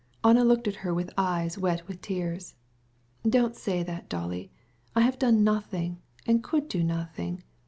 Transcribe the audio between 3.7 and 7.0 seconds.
that, Dolly. I've done nothing, and could do